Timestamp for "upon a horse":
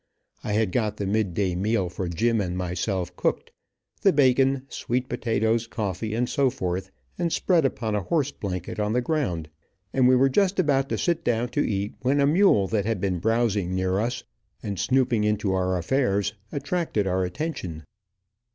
7.65-8.31